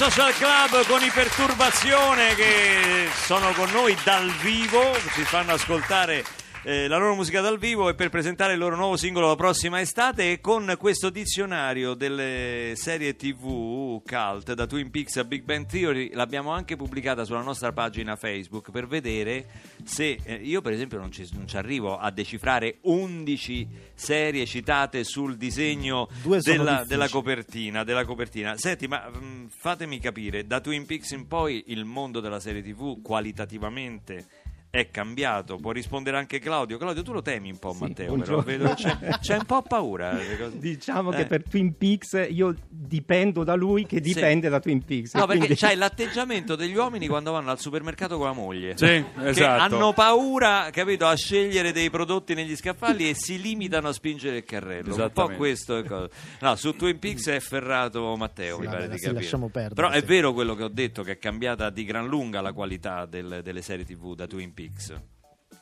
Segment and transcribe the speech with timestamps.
[0.00, 6.24] Social Club con i Perturbazione che sono con noi dal vivo, ci fanno ascoltare
[6.62, 9.80] eh, la loro musica dal vivo e per presentare il loro nuovo singolo la prossima
[9.80, 15.64] estate e con questo dizionario delle serie tv cult da Twin Peaks a Big Bang
[15.64, 19.46] Theory l'abbiamo anche pubblicata sulla nostra pagina Facebook per vedere
[19.84, 25.04] se eh, io per esempio non ci, non ci arrivo a decifrare 11 serie citate
[25.04, 26.08] sul disegno
[26.42, 28.56] della, della copertina, della copertina.
[28.56, 33.02] Senti, ma mh, fatemi capire, da Twin Peaks in poi il mondo della serie TV
[33.02, 34.26] qualitativamente
[34.70, 35.56] è cambiato.
[35.56, 36.78] Può rispondere anche Claudio.
[36.78, 39.62] Claudio, tu lo temi un po', Sì, Matteo, però vedo che c'è, c'è un po'
[39.62, 40.16] paura.
[40.38, 41.16] cose- Diciamo Eh.
[41.16, 45.14] che per Twin Peaks io dipendo da lui che dipende da Twin Peaks.
[45.14, 48.76] No, perché quindi- c'hai l'atteggiamento degli uomini quando vanno al supermercato con la moglie.
[48.76, 49.74] Sì, Che esatto.
[49.74, 54.44] hanno paura, capito, a scegliere dei prodotti negli scaffali e si limitano a spingere il
[54.44, 54.94] carrello.
[54.94, 56.08] Un po' questo è cosa.
[56.40, 59.22] No, su Twin Peaks è ferrato Matteo, mi vabbè, pare di sì, capire.
[59.22, 60.06] lasciamo perdere, Però è sì.
[60.06, 63.62] vero quello che ho detto, che è cambiata di gran lunga la qualità del- delle
[63.62, 64.58] serie TV da Twin Peaks.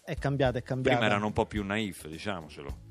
[0.04, 0.96] È cambiata, è cambiata.
[0.96, 2.87] Prima erano un po' più naif, diciamocelo.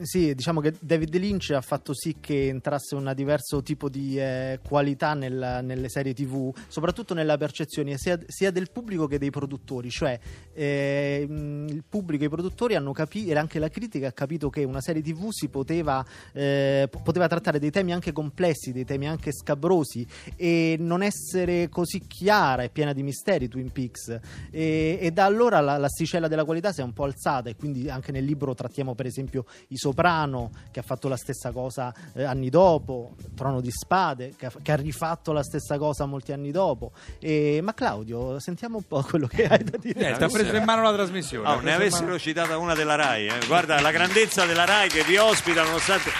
[0.00, 4.58] Sì, diciamo che David Lynch ha fatto sì che entrasse un diverso tipo di eh,
[4.66, 9.90] qualità nel- nelle serie TV, soprattutto nella percezione sia, sia del pubblico che dei produttori.
[9.90, 10.18] Cioè,
[10.54, 14.48] eh, mh, il pubblico e i produttori hanno capito, e anche la critica ha capito
[14.48, 18.86] che una serie TV si poteva, eh, po- poteva trattare dei temi anche complessi, dei
[18.86, 23.46] temi anche scabrosi e non essere così chiara e piena di misteri.
[23.48, 24.18] Twin Peaks.
[24.50, 27.90] E, e da allora la- l'asticella della qualità si è un po' alzata, e quindi
[27.90, 32.22] anche nel libro trattiamo, per esempio, I Soprano, che ha fatto la stessa cosa eh,
[32.22, 36.50] anni dopo, Trono di Spade, che ha, che ha rifatto la stessa cosa molti anni
[36.52, 36.92] dopo.
[37.18, 39.98] E- ma Claudio, sentiamo un po' quello che hai da dire.
[40.00, 41.48] Niente, ha preso in mano la trasmissione.
[41.48, 43.46] Oh, ne avessero mano- citata una della Rai, eh.
[43.46, 46.10] guarda la grandezza della Rai che vi ospita nonostante...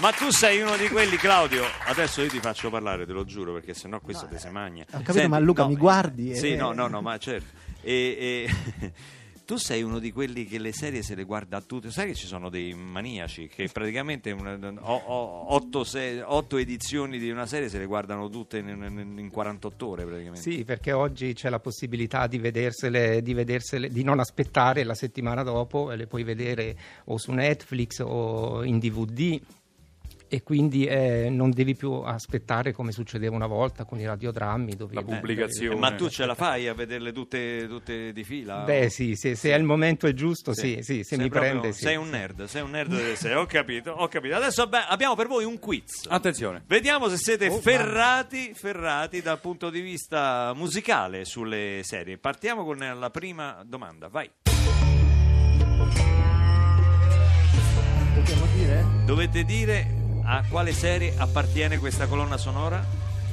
[0.00, 1.62] Ma tu sei uno di quelli, Claudio.
[1.86, 4.84] Adesso io ti faccio parlare, te lo giuro, perché sennò questo te se magna.
[4.92, 7.46] Ho capito, ma Luca, mi guardi e- Sì, no, no, no, ma certo.
[7.80, 8.48] E,
[8.80, 8.92] e-
[9.44, 11.90] tu sei uno di quelli che le serie se le guarda tutte.
[11.90, 17.18] Sai che ci sono dei maniaci che praticamente una- o- o- otto, se- otto edizioni
[17.18, 20.40] di una serie se le guardano tutte in, in- in 48 ore praticamente.
[20.40, 25.42] Sì, perché oggi c'è la possibilità di vedersele, di vedersele, di non aspettare la settimana
[25.42, 29.40] dopo, e le puoi vedere o su Netflix o in DVD.
[30.26, 34.74] E quindi eh, non devi più aspettare come succedeva una volta con i radiodrammi.
[34.74, 35.76] Dovevi- La pubblicazione.
[35.76, 38.64] Eh, Ma tu ce la fai a vederle tutte, tutte di fila?
[38.64, 41.50] Beh, sì, se, se è il momento è giusto, sì, sì, se Sei mi proprio-
[41.52, 41.72] prende.
[41.72, 41.82] sì.
[41.84, 44.34] Sei un nerd, sei un nerd serie, ho capito, ho capito.
[44.34, 46.06] Adesso beh, abbiamo per voi un quiz.
[46.08, 46.62] Attenzione.
[46.66, 52.18] Vediamo se siete Oh, ferrati, ferrati dal punto di vista musicale sulle serie.
[52.18, 54.28] Partiamo con la prima domanda, vai.
[58.14, 58.84] Dobbiamo dire?
[59.04, 62.84] Dovete dire a quale serie appartiene questa colonna sonora?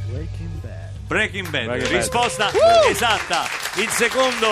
[0.10, 0.90] Breaking Bad.
[1.08, 1.66] Breaking Bad.
[1.66, 1.98] Breaking Bad.
[1.98, 2.50] Risposta
[2.90, 3.44] esatta.
[3.82, 4.48] Il secondo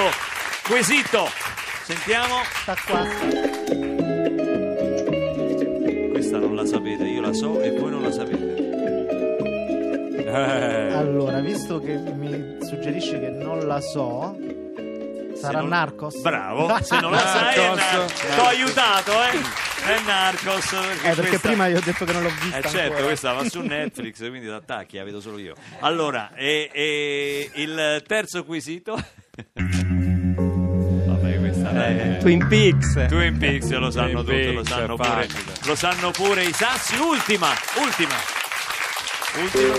[0.67, 1.27] quesito.
[1.83, 2.35] Sentiamo.
[2.61, 3.07] Sta qua.
[6.11, 8.57] Questa non la sapete, io la so e voi non la sapete.
[10.25, 14.37] Eh, Allora, visto che mi suggerisci che non la so,
[15.39, 16.19] sarà non- Narcos?
[16.21, 17.53] Bravo, se non lo sai.
[17.55, 19.39] Ti ho aiutato, eh?
[19.85, 20.71] È Narcos.
[20.73, 23.03] Eh, perché questa- prima io ho detto che non l'ho vista Eh certo, ancora.
[23.03, 25.55] questa va su Netflix, quindi ti attacchi, la vedo solo io.
[25.79, 28.93] Allora, e, e il terzo quesito?
[31.05, 32.17] Vabbè, questa è...
[32.19, 33.05] Twin Peaks.
[33.07, 35.27] Twin Peaks lo sanno Twin tutti, lo sanno pure,
[35.65, 36.95] lo sanno pure i sassi.
[36.97, 37.47] Ultima,
[37.81, 38.15] ultima,
[39.41, 39.77] ultima.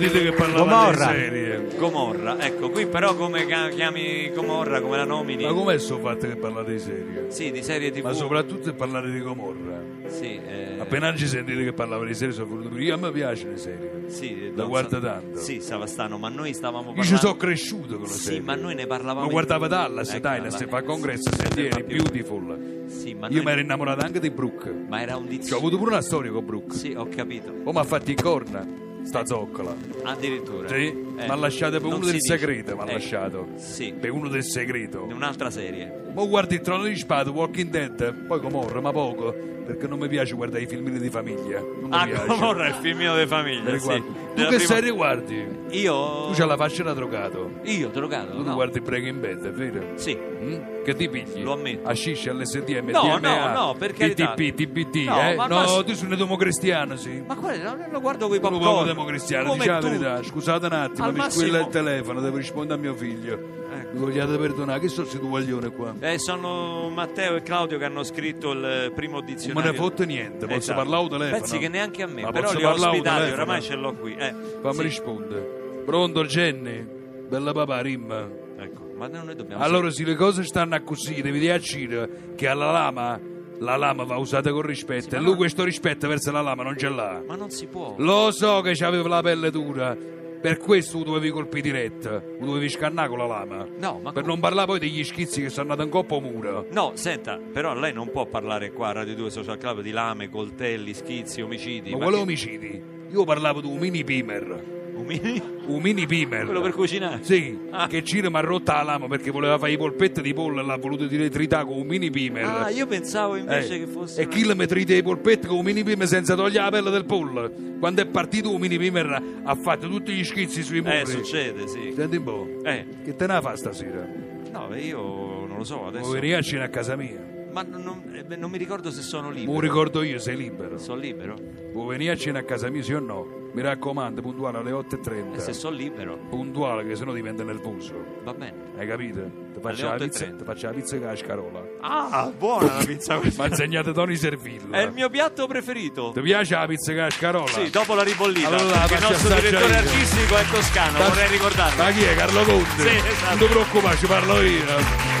[0.00, 1.06] Sentite che parlava Gomorra.
[1.12, 1.68] di serie?
[1.76, 5.44] Gomorra, ecco, qui però come ca- chiami Gomorra, come la nomini?
[5.44, 7.26] Ma com'è sto fatto che parlate di serie?
[7.28, 8.04] Sì, di serie tv.
[8.04, 9.78] Ma soprattutto se parlare di Gomorra.
[10.08, 13.48] Sì, eh, Appena ci sentite che parlava di serie sono venuto io, a me piace
[13.48, 14.04] le serie.
[14.06, 15.38] sì, La non guarda so- tanto.
[15.38, 17.16] Sì, Savastano, ma noi stavamo Io parlando...
[17.16, 18.40] ci sono cresciuto con le Sì, serie.
[18.40, 19.20] ma noi ne parlavamo...
[19.20, 22.84] Ma in- guardava Dallas, Ecco, Dynasty, la- fa congresso, sì, sentieri, beautiful.
[22.86, 24.74] Sì, ma Io mi ero innamorato anche di Brooke.
[24.88, 25.58] Ma era un Ci ho dizionario.
[25.68, 26.74] avuto pure una storia con Brooke.
[26.74, 27.52] Sì, ho capito.
[27.64, 28.88] O mi ha fatto il corna.
[29.04, 29.74] Sta zoccola.
[30.04, 30.68] Addirittura.
[30.68, 32.36] Sì, Eh, mi ha lasciato per non uno del dice.
[32.36, 33.46] segreto, mi ha Eh, lasciato.
[33.56, 35.04] Sì, Per uno del segreto.
[35.06, 36.10] di un'altra serie.
[36.14, 39.32] Ma guardi il trono di spada, Walking Dead, poi Comorra, ma poco,
[39.64, 41.60] perché non mi piace guardare i filmini di famiglia.
[41.60, 42.26] Non Ah, piace.
[42.26, 43.86] Comorra è il filmino di Mi famiglia, sì.
[43.86, 45.46] Tu Della che prima- serie guardi?
[45.70, 46.26] Io...
[46.28, 47.50] Tu c'hai la fascia da drogato.
[47.64, 48.54] Io, drogato, Tu no.
[48.54, 49.84] guardi Breaking Bad, è vero?
[49.96, 50.16] Sì.
[50.16, 50.82] Mm?
[50.84, 51.42] Che ti pigli?
[51.42, 51.86] Lo ammetto.
[51.88, 54.32] A sciscia, all'SDM, No, DMA, no, no, per carità.
[54.34, 55.34] TTP, TBT, No, eh?
[55.34, 57.22] ma- no, ma- tu sei un democristiano, sì.
[57.26, 57.58] Ma quale?
[57.58, 58.60] No, lo guardo con i popcorn.
[58.92, 60.22] Democristiano, Come dici la verità.
[60.22, 63.58] Scusate un attimo, Al mi massimo- squilla il telefono, devo rispondere a mio figlio.
[63.72, 63.92] Ecco.
[63.92, 65.94] Mi vogliate perdonare, che sono questi due guaglioni qua?
[66.00, 69.70] Eh, sono Matteo e Claudio che hanno scritto il primo Non dizionario.
[69.70, 70.78] me ne fotte niente, posso Esatto.
[70.78, 71.38] parlare al telefono?
[71.38, 73.42] Pensi che neanche a me, Ma però posso li ho parlare al ospitati, telefono?
[73.42, 74.14] oramai ce l'ho qui.
[74.16, 74.82] Eh, Fammi sì.
[74.82, 75.82] rispondere.
[75.84, 76.86] Pronto Jenny?
[77.28, 78.28] Bella papà, rimma.
[78.58, 79.62] Ecco, ma noi dobbiamo...
[79.62, 83.18] Allora, se le cose stanno così, devi dire a Ciro che alla lama,
[83.60, 85.16] la lama va usata con rispetto.
[85.16, 87.22] e lui questo rispetto verso la lama non ce l'ha.
[87.26, 87.94] Ma non si può.
[87.98, 89.96] Lo so che c'aveva la pelle dura.
[90.40, 92.12] Per questo lo dovevi colpire diretta.
[92.38, 93.66] Lo dovevi scannare con la lama.
[93.78, 94.32] No, ma Per come?
[94.32, 96.64] non parlare poi degli schizzi che sono andati in coppa mura.
[96.70, 100.30] No, senta, però lei non può parlare qua a Radio 2 Social Club di lame,
[100.30, 101.90] coltelli, schizzi, omicidi.
[101.90, 102.82] Ma quali che- omicidi?
[103.12, 104.78] Io parlavo di un mini pimer.
[105.00, 105.42] Umili?
[105.66, 106.44] Un mini pimer.
[106.44, 107.18] Quello per cucinare?
[107.22, 107.86] Sì, Ah.
[107.86, 110.64] che Ciro mi ha rotta la lama perché voleva fare i polpetti di pollo e
[110.64, 112.44] l'ha voluto dire trità con un mini pimer.
[112.44, 114.22] Ah, io pensavo invece Eh, che fosse...
[114.22, 117.04] E chi le mette i polpetti con un mini pimer senza togliere la pelle del
[117.04, 117.50] pollo?
[117.78, 121.00] Quando è partito un mini pimer ha fatto tutti gli schizzi sui muri.
[121.00, 121.92] Eh, succede, sì.
[121.94, 122.48] Senti un po'.
[122.64, 124.06] Eh, Che te ne fa stasera?
[124.52, 124.98] no, beh, io
[125.46, 126.04] non lo so adesso.
[126.06, 127.38] Vuoi cena a casa mia?
[127.52, 129.52] Ma non, non- eh, non mi ricordo se sono libero.
[129.52, 130.78] lo ricordo io, sei libero.
[130.78, 131.34] Sono libero?
[131.72, 133.38] Vuoi venire a cena a casa mia, sì o no?
[133.52, 135.34] Mi raccomando, puntuale alle 8.30.
[135.34, 137.92] E se sono libero, Puntuale, che sennò diventa nervoso.
[138.22, 138.68] va bene.
[138.76, 139.20] Hai capito?
[139.54, 140.36] Ti faccio, la pizza, 8.30.
[140.36, 141.62] ti faccio la pizza con la scarola.
[141.80, 144.78] Ah, buona la pizza Mi ha insegnato Tony Servilla.
[144.78, 146.12] È il mio piatto preferito.
[146.14, 147.48] Ti piace la pizza con la scarola?
[147.48, 148.46] Sì, dopo la ribollita.
[148.46, 149.78] Allora la perché il faccio nostro assaggiare direttore io.
[149.78, 151.82] artistico è toscano, vorrei ricordarlo.
[151.82, 152.14] Ma chi è?
[152.14, 152.82] Carlo Conte?
[152.82, 153.28] Sì, esatto.
[153.30, 155.19] Non ti preoccupare, ci parlo io.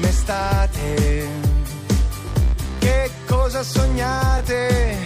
[0.00, 1.28] La prossima estate,
[2.78, 4.96] che cosa sognate?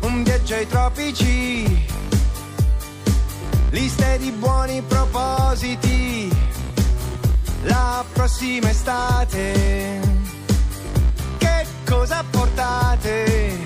[0.00, 1.86] Un viaggio ai tropici,
[3.70, 6.30] liste di buoni propositi.
[7.62, 10.00] La prossima estate,
[11.38, 13.58] che cosa portate?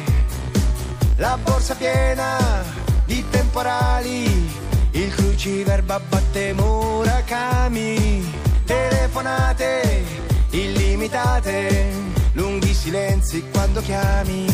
[1.16, 2.62] La borsa piena
[3.06, 4.50] di temporali,
[4.92, 10.04] il cruciverba batte Murakami, telefonate
[10.50, 11.90] illimitate,
[12.32, 14.44] lunghi silenzi quando chiami.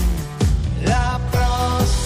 [0.83, 2.02] La prossima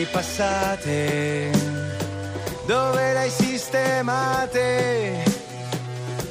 [0.00, 1.50] estati passate,
[2.66, 5.24] dove le hai sistemate?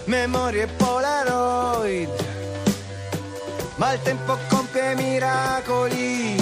[0.06, 2.10] Memorie Polaroid,
[3.76, 6.36] ma il tempo compie miracoli.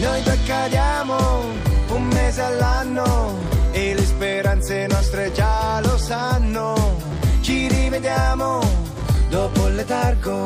[0.00, 1.16] Noi due cadiamo
[1.88, 3.36] un mese all'anno
[3.72, 6.96] e le speranze nostre già lo sanno.
[7.40, 8.60] Ci rivediamo
[9.28, 10.44] dopo il letargo,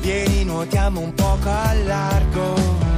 [0.00, 2.91] vieni nuotiamo un poco al largo.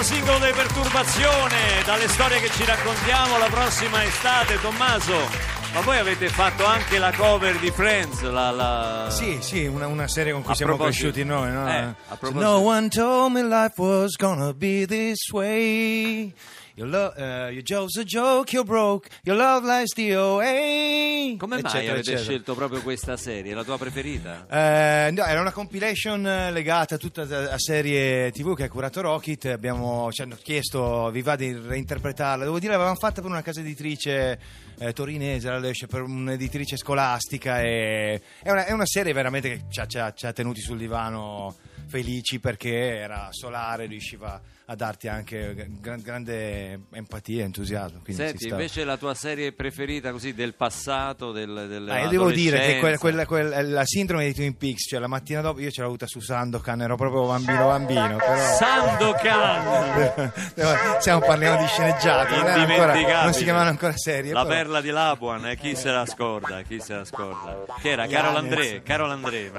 [0.00, 5.48] Nuovo singolo dei Perturbazione, dalle storie che ci raccontiamo la prossima estate, Tommaso.
[5.74, 8.50] Ma voi avete fatto anche la cover di Friends, la...
[8.50, 11.68] la- Sì, sì, una, una serie con cui A siamo cresciuti noi, no?
[11.70, 11.94] Eh,
[12.32, 16.32] No one told me life was gonna be this way.
[16.80, 21.36] Your, lo- eh, your joke's a joke, you're broke, your love life's the OA.
[21.36, 22.22] Come mai eccetera, avete eccetera.
[22.22, 24.46] scelto proprio questa serie, la tua preferita?
[24.48, 29.02] Eh, no, era una compilation eh, legata tutta a, a serie tv che ha curato
[29.02, 29.44] Rocket.
[29.44, 32.44] Abbiamo, ci hanno chiesto, vi va di reinterpretarla?
[32.44, 34.38] Devo dire, l'avevamo fatta per una casa editrice
[34.78, 37.60] eh, torinese, la Lesce, per un'editrice scolastica.
[37.60, 40.62] E, è, una, è una serie veramente che ci ha, ci ha- ci ha tenuti
[40.62, 41.56] sul divano
[41.86, 48.02] felici perché era solare, riusciva a darti anche gran- grande empatia e entusiasmo.
[48.06, 52.60] Senti, invece la tua serie preferita così del passato, del, del Ah, io devo dire
[52.60, 55.80] che quella, quella- quella- la sindrome di Twin Peaks, cioè la mattina dopo, io ce
[55.80, 58.36] l'ho avuta su Sandokan, ero proprio bambino bambino, però...
[58.54, 60.32] Sandokan!
[61.00, 64.32] Stiamo parliamo di sceneggiato, non, ancora- non si chiamavano ancora serie.
[64.32, 66.62] La però- perla di Labuan, eh, chi se la scorda?
[66.62, 67.64] Chi se la scorda?
[67.80, 68.36] Che era Carol.
[68.36, 69.50] André, Carol André,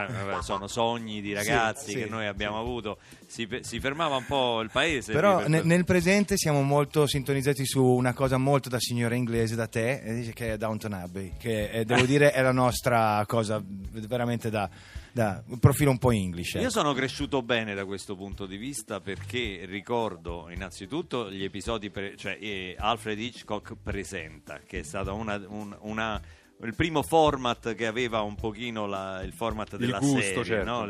[0.42, 2.10] sono sogni di ragazzi Sì, che sì.
[2.10, 2.98] noi abbiamo avuto.
[3.28, 5.14] Si, si fermava un po' il paese.
[5.14, 9.56] Però per- ne- nel presente siamo molto sintonizzati su una cosa molto da signora inglese,
[9.56, 14.50] da te, che è Downton Abbey, che eh, devo dire è la nostra cosa veramente
[14.50, 14.70] da,
[15.12, 16.54] da un profilo un po' English.
[16.54, 16.70] Io ecco.
[16.70, 22.38] sono cresciuto bene da questo punto di vista perché ricordo innanzitutto gli episodi, pre- cioè
[22.40, 26.22] eh, Alfred Hitchcock presenta, che è stato una, un- una-
[26.64, 30.70] il primo format che aveva un pochino la- il format della gusto, serie, certo.
[30.70, 30.86] no?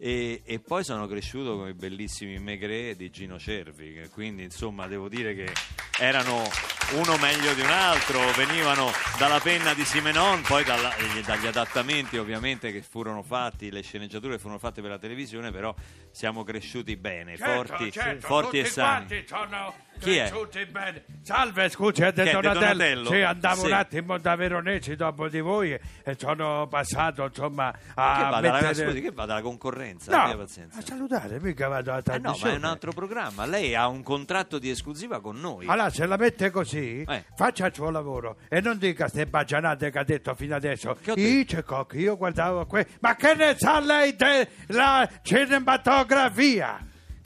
[0.00, 5.08] E, e poi sono cresciuto con i bellissimi Maigret di Gino Cervi, quindi insomma devo
[5.08, 5.52] dire che
[5.98, 6.44] erano
[6.92, 12.16] uno meglio di un altro, venivano dalla penna di Simenon, poi dalla- eh, dagli adattamenti
[12.16, 15.74] ovviamente che furono fatti, le sceneggiature che furono fatte per la televisione, però
[16.12, 17.90] siamo cresciuti bene, forti,
[18.20, 19.08] forti e sani.
[19.08, 20.30] Certo, sono Chi è?
[20.70, 21.04] bene.
[21.22, 22.60] Salve, scusi, è è, De Donatello.
[22.60, 23.10] Donatello?
[23.10, 23.66] Sì, andavo Sì.
[23.66, 28.60] un attimo da Veronesi dopo di voi e sono passato insomma Che a va, dalla,
[28.60, 28.86] mettere...
[28.86, 30.26] scusi, che va dalla concorrenza?
[30.26, 30.78] No, pazienza.
[30.78, 32.56] a salutare, mica vado a Eh no, ma è trasmissione.
[32.56, 33.44] un altro programma.
[33.46, 35.66] Lei ha un contratto di esclusiva con noi.
[35.66, 37.24] Allora, se la mette così, Eh.
[37.36, 40.96] faccia il suo lavoro e non dica ste bagianate che ha detto fino adesso.
[41.02, 41.86] Che ho detto?
[41.94, 42.86] Io guardavo que...
[43.00, 46.78] Ma che ne sa lei della cinematografia?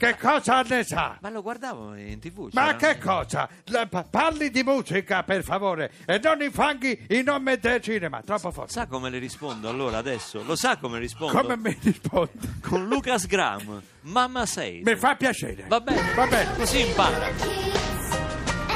[0.03, 1.17] Che cosa ne sa?
[1.21, 2.49] Ma lo guardavo in tv.
[2.51, 3.47] Ma c'erano- che cosa?
[3.65, 8.21] La- pa- parli di musica, per favore, e non infanghi il nome del cinema.
[8.21, 8.73] Troppo forte.
[8.73, 10.43] Sa come le rispondo allora adesso?
[10.43, 11.39] Lo sa come rispondo?
[11.39, 12.59] Come mi rispondi?
[12.61, 13.81] Con Lucas Graham.
[14.01, 14.81] Mamma sei.
[14.83, 15.63] Mi fa piacere.
[15.69, 16.01] Va bene.
[16.15, 16.53] Va bene.
[16.57, 17.27] Così impara.
[17.27, 17.37] And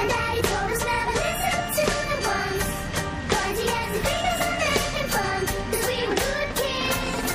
[0.10, 2.64] Daddy told us never listen to the ones.
[3.28, 5.44] Cause he has the fingers and making fun.
[5.72, 7.34] 'Cause we were good kids.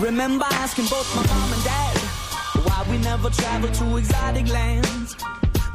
[0.00, 2.00] Remember asking both my mom and dad
[3.02, 5.16] never travel to exotic lands.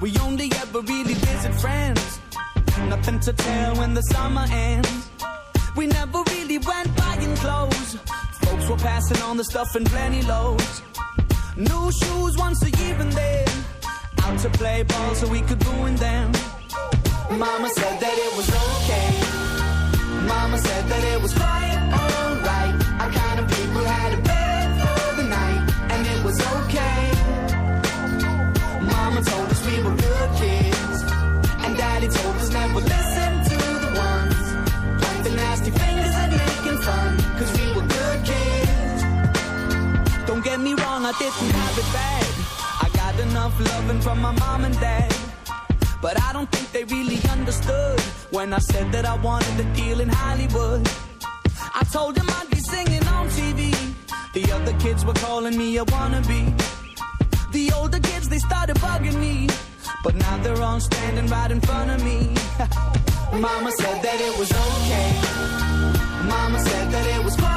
[0.02, 2.20] We only ever really visit friends.
[2.90, 5.10] Nothing to tell when the summer ends.
[5.76, 7.98] We never really went buying clothes.
[8.44, 10.82] Folks were passing on the stuff in plenty loads.
[11.56, 13.48] New shoes once a year and then
[14.24, 16.32] out to play ball so we could ruin them.
[17.32, 19.10] Mama said that it was okay.
[20.28, 22.76] Mama said that it was quite alright.
[23.02, 27.07] Our kind of people had a bed for the night, and it was okay.
[41.08, 42.28] I didn't have it bad.
[42.84, 45.16] I got enough loving from my mom and dad.
[46.02, 47.98] But I don't think they really understood
[48.32, 50.86] when I said that I wanted a deal in Hollywood.
[51.80, 53.72] I told them I'd be singing on TV.
[54.34, 56.44] The other kids were calling me a wannabe.
[57.54, 59.48] The older kids, they started bugging me.
[60.04, 62.36] But now they're all standing right in front of me.
[63.32, 65.08] Mama said that it was okay.
[66.28, 67.57] Mama said that it was quite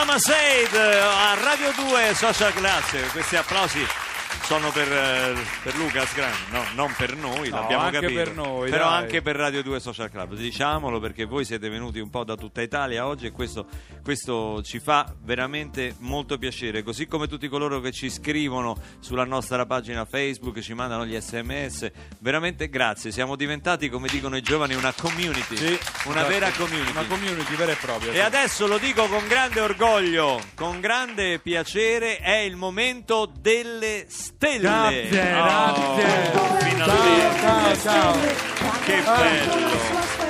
[0.00, 3.10] Mama Said a Radio 2 Social Class.
[3.12, 3.86] Questi applausi
[4.50, 8.20] sono per, eh, per Lucas Graham, no, non per noi, No, l'abbiamo anche capito.
[8.20, 9.02] per noi, Però dai.
[9.02, 12.60] anche per Radio 2 Social Club, diciamolo perché voi siete venuti un po' da tutta
[12.60, 13.68] Italia oggi e questo,
[14.02, 19.66] questo ci fa veramente molto piacere, così come tutti coloro che ci scrivono sulla nostra
[19.66, 21.88] pagina Facebook, ci mandano gli sms,
[22.18, 26.26] veramente grazie, siamo diventati come dicono i giovani una community, Sì, una esatto.
[26.28, 26.90] vera community.
[26.90, 28.10] Una community vera e propria.
[28.10, 28.20] E sì.
[28.20, 34.06] adesso lo dico con grande orgoglio, con grande piacere, è il momento delle
[34.40, 34.58] stelle.
[34.58, 36.68] Grazie, Oh, grazie.
[36.70, 37.40] finalmente.
[37.40, 38.16] Ciao, ciao,
[38.84, 39.68] Che bello.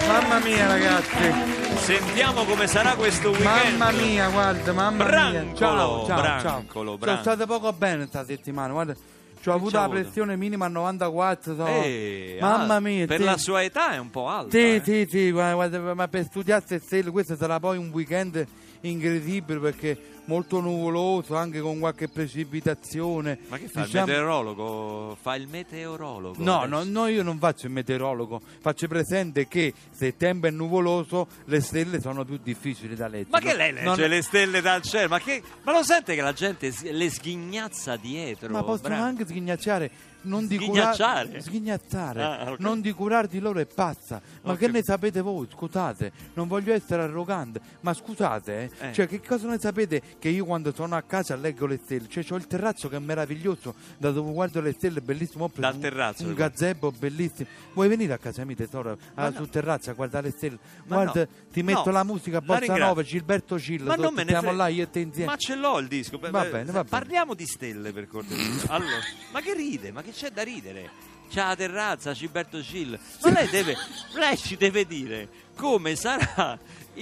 [0.09, 3.76] Mamma mia ragazzi, Sentiamo come sarà questo weekend.
[3.76, 5.07] mamma mia, guarda, mamma mia.
[5.07, 6.97] Brancolo, Ciao, ciao, brancolo, ciao.
[6.99, 6.99] brancolo.
[7.00, 8.95] Sono stato poco bene questa settimana, guarda.
[9.40, 10.00] Ci ho avuto c'ha la avuto?
[10.00, 11.67] pressione minima a 94, so.
[11.67, 13.07] Eh, mamma ah, mia.
[13.07, 13.25] Per sì.
[13.25, 14.50] la sua età è un po' alta.
[14.50, 14.83] Sì, eh.
[14.85, 18.45] sì, sì, guarda, ma per studiare stelle questo sarà poi un weekend
[18.83, 23.39] incredibile perché molto nuvoloso, anche con qualche precipitazione.
[23.49, 25.17] Ma che fa Diciamo- il meteorologo?
[25.21, 26.43] Fa il meteorologo.
[26.43, 30.50] No, no, no, io non faccio il meteorologo, faccio presente che se il tempo è
[30.50, 33.30] nuvoloso le stelle sono più difficili da leggere.
[33.30, 35.09] Ma che lei legge Non- le stelle dal cielo?
[35.09, 35.43] Ma, che...
[35.63, 38.50] ma lo sente che la gente le sghignazza dietro?
[38.50, 39.91] Ma possono Bra- anche sghignacciare.
[40.23, 41.26] Non di Sghignazzare?
[41.28, 42.23] curar- sghignazzare.
[42.23, 42.59] Ah, ok.
[42.59, 44.21] Non di curar di loro è pazza.
[44.43, 45.49] Ma Ho che ne sapete voi?
[45.50, 48.89] Scusate, non voglio essere arrogante, ma scusate, eh.
[48.89, 48.93] Eh.
[48.93, 52.08] Cioè, che cosa ne sapete che io quando sono a casa leggo le stelle?
[52.08, 55.44] Cioè, ho il terrazzo che è meraviglioso, da dove guardo le stelle, bellissimo.
[55.44, 57.49] Ho Dal terrazzo, Un gazebo bellissimo.
[57.73, 58.99] Vuoi venire a casa mia, tesoro?
[59.14, 59.36] Ah, no.
[59.36, 60.58] sul terrazzo a guardare le stelle?
[60.86, 61.28] Ma Guarda, no.
[61.52, 61.92] ti metto No.
[61.92, 62.76] la musica Bossa.
[62.76, 63.86] Nova, Gilberto Cillo.
[63.86, 64.52] Ma non me ne frega.
[64.52, 65.30] là io e te insieme.
[65.30, 66.18] Ma ce l'ho il disco.
[66.18, 66.84] Va bene, va bene.
[66.88, 68.70] Parliamo di stelle per cortesia.
[68.70, 68.99] Allora,
[69.32, 69.92] ma che ride?
[69.92, 70.90] Ma che c'è da ridere?
[71.30, 72.99] C'ha la terrazza, Gilberto Gil.
[73.23, 73.76] Ma lei deve.
[74.14, 76.58] lei ci deve dire come sarà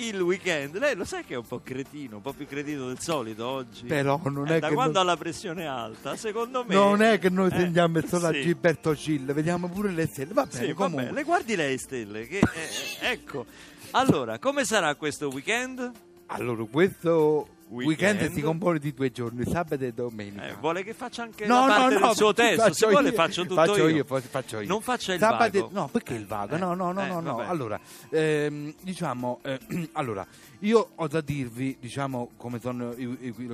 [0.07, 0.77] il weekend.
[0.79, 3.85] Lei lo sa che è un po' cretino, un po' più cretino del solito oggi.
[3.87, 6.75] Però non Eh, è da che quando ha la pressione alta, secondo me.
[6.75, 8.43] Non è che noi Eh, sentiamo solo a sì.
[8.43, 10.33] Gilberto Cill, vediamo pure le stelle.
[10.33, 11.03] Va bene, Sì, comunque.
[11.05, 12.27] vabbè, le guardi lei stelle.
[12.27, 13.47] Che, eh, ecco.
[13.93, 15.91] Allora, come sarà questo weekend?
[16.27, 18.17] Allora, questo Weekend.
[18.17, 20.49] weekend, si compone di due giorni, sabato e domenica.
[20.49, 22.73] Eh, vuole che faccia anche No, la parte no, del suo testo?
[22.73, 23.15] Se vuole io.
[23.15, 23.97] faccio tutto Faccio io.
[23.97, 24.67] io, fa- faccio io.
[24.69, 25.71] Non faccia il Sabato vago.
[25.73, 26.55] No, perché il vago?
[26.55, 27.39] Eh, no, no, no, eh, no, no.
[27.41, 27.79] Allora,
[28.11, 29.59] ehm, diciamo, eh,
[29.93, 30.27] allora,
[30.61, 32.95] io ho da dirvi, diciamo, come sono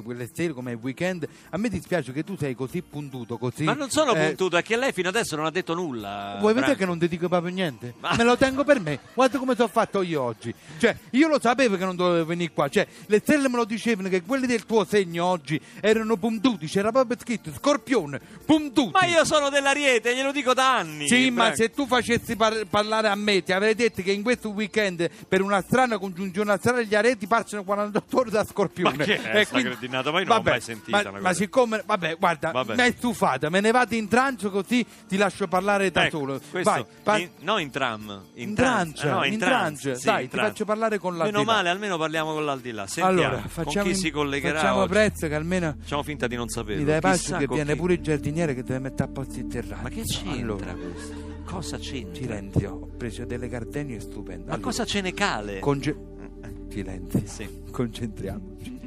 [0.03, 1.27] quelle stelle, come il weekend.
[1.51, 3.65] A me dispiace che tu sei così puntuto, così...
[3.65, 6.37] Ma non sono eh, puntuto, è che lei fino adesso non ha detto nulla.
[6.41, 7.95] Vuoi vedere che non ti dico proprio niente?
[8.01, 9.01] Ma- Me lo tengo per me.
[9.13, 10.55] Guarda come sono fatto io oggi.
[10.79, 12.69] Cioè, io lo sapevo che non dovevo venire qua.
[12.69, 16.67] Cioè, le stelle me lo dicevano che quelli del tuo segno oggi erano puntuti.
[16.67, 18.91] C'era proprio scritto scorpione, puntuti.
[18.93, 21.07] Ma io sono dell'Ariete, glielo dico da anni.
[21.09, 24.51] Sì, ma se tu facessi par- parlare a me, ti avrei detto che in questo
[24.51, 28.97] weekend, per una strana congiunzione astrale, gli areti passano 48 ore da scorpione.
[28.97, 30.11] Ma che è E sta cretinata?
[30.11, 32.75] Ma io non l'ho mai sentita Ma, ma siccome, vabbè, guarda, Vabbè.
[32.75, 36.41] mi hai stufata, me ne vado in trancio così ti lascio parlare da Ecco, solo.
[36.51, 39.95] questo, Vai, par- in- no in tram, in, In Eh, no, in trance, trance.
[39.97, 40.51] sì, Dai, in ti trance.
[40.51, 41.39] faccio parlare con l'aldilà.
[41.39, 42.87] Meno male, almeno parliamo con l'aldilà.
[42.87, 44.93] Sentiamo allora, facciamo, chi si collegherà facciamo oggi.
[44.93, 46.81] prezzo che almeno Facciamo finta di non saperlo.
[46.81, 47.79] mi dai pace che viene chi.
[47.79, 49.83] pure il giardiniere che deve mettere a posto il terrazzo.
[49.83, 51.15] Ma che c'entra Allora, questo?
[51.45, 52.15] Cosa c'entra?
[52.23, 54.45] silenzio, ho preso delle gardenie stupende.
[54.47, 55.59] Ma Allora, cosa ce ne cale?
[55.61, 55.97] conge-
[56.69, 57.49] silenzio, Sì.
[57.71, 58.81] concentriamoci.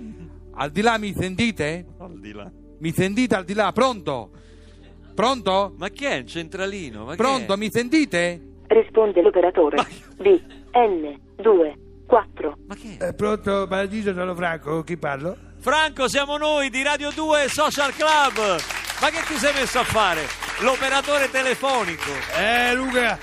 [0.60, 1.86] Al di là mi sentite?
[1.98, 2.52] Aldilà.
[2.80, 3.72] Mi sentite al di là?
[3.72, 4.32] Pronto?
[5.14, 5.74] Pronto?
[5.78, 7.06] Ma che è il centralino?
[7.06, 7.54] Ma Pronto?
[7.54, 7.58] è?
[7.58, 8.42] Mi sentite?
[8.68, 9.78] Risponde l'operatore.
[10.18, 10.40] D,
[10.74, 12.58] N, 2, 4.
[12.66, 13.08] Ma che è?
[13.08, 15.38] Eh, pronto, Paradiso, sono Franco, chi parlo?
[15.60, 18.60] Franco, siamo noi di Radio 2 Social Club.
[19.00, 20.22] Ma che ti sei messo a fare?
[20.62, 22.10] L'operatore telefonico.
[22.36, 23.20] Eh Luca,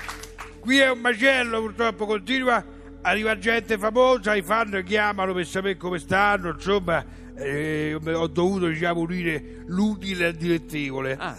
[0.59, 2.63] qui è un macello purtroppo, continua,
[3.01, 7.03] arriva gente famosa, i fan chiamano per sapere come stanno, insomma,
[7.35, 11.17] eh, ho dovuto diciamo unire l'utile al dilettevole.
[11.19, 11.35] Ah,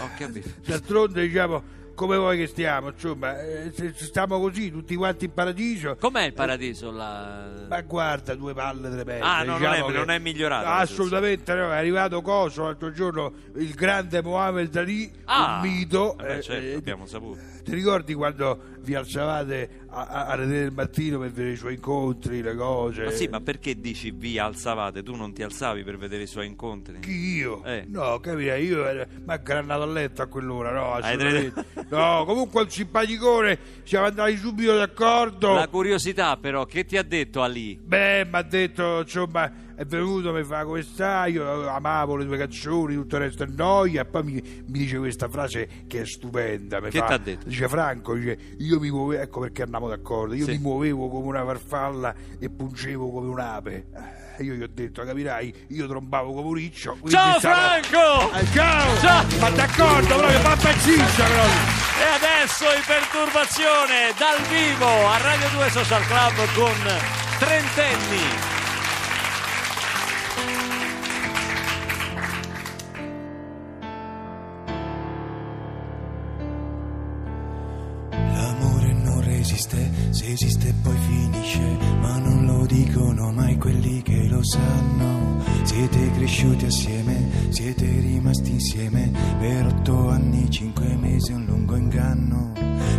[0.00, 0.48] ho capito.
[0.64, 1.62] D'altronde diciamo
[1.94, 5.96] come vuoi che stiamo, insomma, eh, stiamo così tutti quanti in paradiso.
[5.98, 6.90] Com'è il paradiso?
[6.90, 7.48] La...
[7.68, 9.20] Ma guarda, due palle tremende.
[9.24, 12.92] Ah, no, non diciamo è- che- non è migliorato Assolutamente no, è arrivato Coso l'altro
[12.92, 16.16] giorno, il grande Mohamed Ali, Ah, un mito.
[16.18, 17.40] eh beh, eh, certo, eh, abbiamo saputo.
[17.62, 22.54] ti ricordi quando vi alzavate alle tre del mattino per vedere i suoi incontri, le
[22.54, 23.04] cose?
[23.04, 25.02] Ma sì, ma perché dici vi alzavate?
[25.02, 26.98] Tu non ti alzavi per vedere i suoi incontri?
[27.00, 27.64] Chi io?
[27.64, 27.84] Eh.
[27.88, 31.64] No, capire, io ero ma grannato a letto a quell'ora, no, assolutamente.
[31.88, 35.54] No, comunque un simpaticone, siamo andati subito d'accordo.
[35.54, 37.78] La curiosità però, che ti ha detto Ali?
[37.82, 42.36] Beh, mi ha detto, insomma, è venuto, mi fa come stai, io amavo le tue
[42.38, 44.32] canzoni, tutto il resto è noia, e poi mi,
[44.66, 46.80] mi dice questa frase che è stupenda.
[46.80, 47.48] Mi Che fa- t'ha detto?
[47.48, 50.52] Dice Franco, dice, io mi muovevo, ecco perché andiamo d'accordo, io Sì.
[50.52, 53.86] mi muovevo come una farfalla e pungevo come un'ape.
[54.38, 56.96] E io gli ho detto, capirai, io trombavo come un riccio.
[57.08, 58.32] Ciao stavo- Franco!
[58.38, 58.98] Eh, ciao!
[59.00, 59.24] Ciao!
[59.40, 61.80] Ma d'accordo, proprio, fa pazziccia proprio!
[62.00, 66.72] E adesso in perturbazione dal vivo a Radio 2 Social Club con
[67.38, 68.51] Trentenni.
[80.12, 85.42] Se esiste poi finisce, ma non lo dicono mai quelli che lo sanno.
[85.62, 92.52] Siete cresciuti assieme, siete rimasti insieme per otto anni, cinque mesi, un lungo inganno.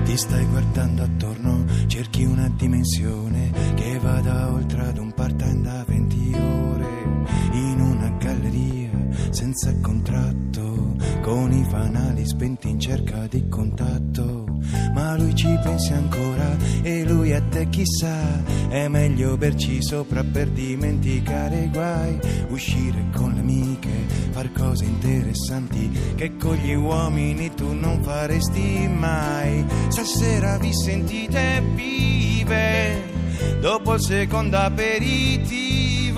[0.03, 6.33] Ti stai guardando attorno, cerchi una dimensione che vada oltre ad un part-time da 20
[6.33, 7.03] ore
[7.53, 8.89] in una galleria
[9.29, 14.42] senza contratto, con i fanali spenti in cerca di contatto.
[14.93, 20.49] Ma lui ci pensa ancora e lui a te chissà, è meglio berci sopra per
[20.49, 27.73] dimenticare i guai, uscire con le amiche, far cose interessanti che con gli uomini tu
[27.73, 29.65] non faresti mai.
[29.89, 33.03] Stasera vi sentite vive,
[33.59, 36.11] dopo il secondo aperitivo.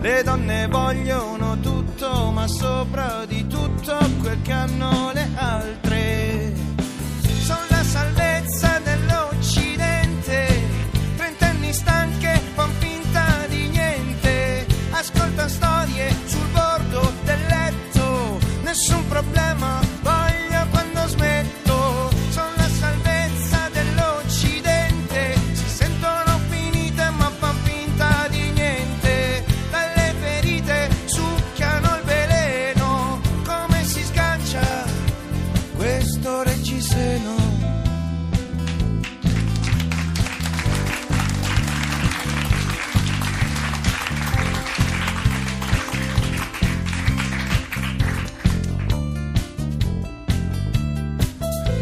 [0.00, 5.89] Le donne vogliono tutto, ma sopra di tutto quel che hanno le altre.
[18.80, 19.80] Nessun problema,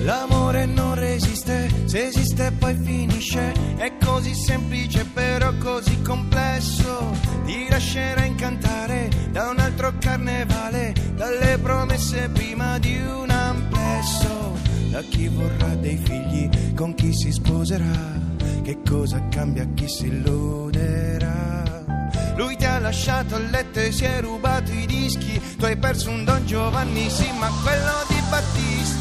[0.09, 3.53] L'amore non resiste, se esiste poi finisce.
[3.77, 7.12] È così semplice però così complesso.
[7.44, 14.57] Ti lascerà incantare da un altro carnevale, dalle promesse prima di un amplesso.
[14.88, 18.18] Da chi vorrà dei figli, con chi si sposerà,
[18.62, 21.85] che cosa cambia chi si illuderà.
[22.35, 25.38] Lui ti ha lasciato a letto e si è rubato i dischi.
[25.59, 28.98] Tu hai perso un Don Giovanni, sì, ma quello di Battisti.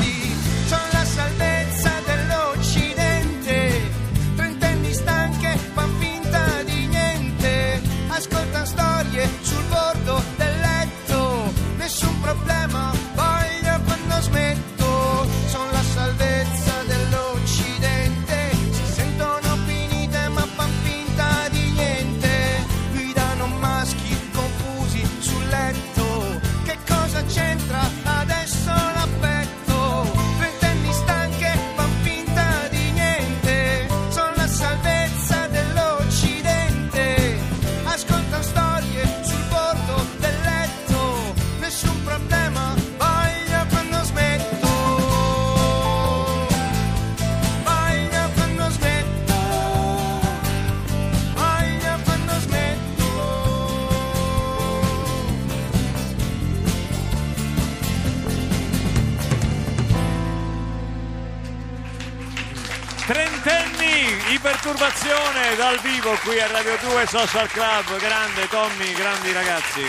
[66.08, 67.98] Vivo qui a Radio 2 Social Club.
[68.00, 69.82] Grande Tommy, grandi ragazzi.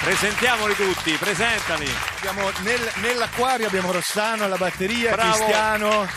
[0.00, 1.88] Presentiamoli tutti, presentali.
[2.16, 5.30] Abbiamo nel- nell'acquario abbiamo Rossano alla batteria, Bravo.
[5.36, 6.08] Cristiano.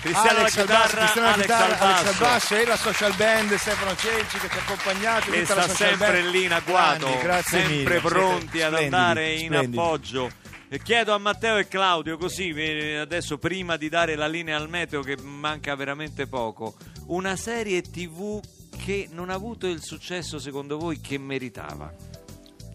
[0.00, 2.18] Cristiano Alex alla al basso, chitarra, Cristiano alla Alex chitarra, al Alex al basso.
[2.24, 5.70] basso e la social band Stefano Cenci che ci ha accompagnato Che tutta la sta
[5.74, 6.30] social sempre band.
[6.34, 9.76] lì in agguato, Grandi, grazie sempre mille, pronti siete ad splendidi, andare in splendidi.
[9.78, 10.30] appoggio.
[10.68, 14.68] E chiedo a Matteo e Claudio, così eh, adesso prima di dare la linea al
[14.68, 16.74] meteo che manca veramente poco,
[17.06, 18.40] una serie tv
[18.76, 21.92] che non ha avuto il successo secondo voi che meritava?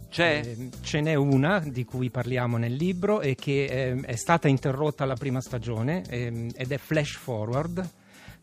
[0.09, 0.41] C'è?
[0.43, 5.03] Eh, ce n'è una di cui parliamo nel libro e che ehm, è stata interrotta
[5.03, 7.89] alla prima stagione ehm, ed è Flash Forward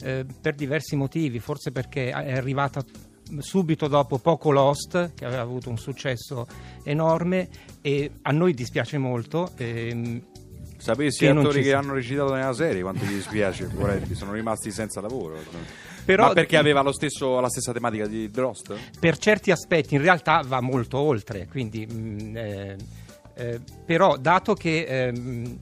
[0.02, 2.84] eh, per diversi motivi, forse perché è arrivata
[3.38, 6.46] subito dopo poco Lost che aveva avuto un successo
[6.84, 7.48] enorme
[7.80, 10.22] e a noi dispiace molto ehm,
[10.86, 15.00] Sapessi gli attori che hanno recitato nella serie quanto gli dispiace, poveretti, sono rimasti senza
[15.00, 15.36] lavoro.
[16.04, 18.72] Però- Ma perché aveva lo stesso- la stessa tematica di Drost?
[19.00, 22.76] per certi aspetti in realtà va molto oltre, quindi, mh, eh,
[23.34, 25.58] eh, però dato che ehm,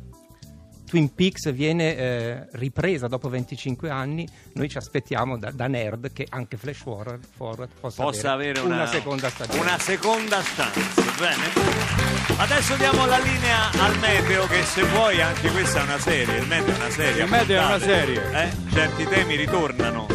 [0.94, 6.24] Twin Peaks viene eh, ripresa dopo 25 anni, noi ci aspettiamo da, da nerd che
[6.30, 9.60] anche Flash Forward, Forward possa, possa avere una, una seconda stagione.
[9.60, 12.36] Una seconda stanza, bene.
[12.36, 16.46] Adesso diamo la linea al meteo che se vuoi anche questa è una serie, il
[16.46, 17.24] meteo è una serie.
[17.24, 18.44] Il meteo è una serie.
[18.44, 18.50] eh?
[18.70, 20.06] Certi temi ritornano.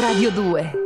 [0.00, 0.83] Radio 2